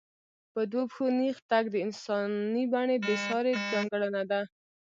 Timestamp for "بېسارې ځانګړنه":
3.07-4.23